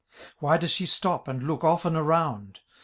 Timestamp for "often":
1.63-1.95